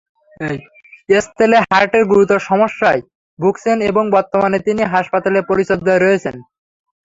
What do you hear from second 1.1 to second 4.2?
এস্তেলে হার্টের গুরুতর সমস্যায় ভুগছেন এবং